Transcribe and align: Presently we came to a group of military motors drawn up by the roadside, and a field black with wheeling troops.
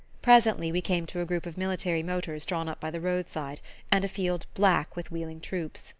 Presently 0.23 0.71
we 0.71 0.81
came 0.81 1.05
to 1.05 1.21
a 1.21 1.25
group 1.27 1.45
of 1.45 1.59
military 1.59 2.01
motors 2.01 2.43
drawn 2.43 2.67
up 2.67 2.79
by 2.79 2.89
the 2.89 2.99
roadside, 2.99 3.61
and 3.91 4.03
a 4.03 4.07
field 4.09 4.47
black 4.55 4.95
with 4.95 5.11
wheeling 5.11 5.39
troops. 5.39 5.89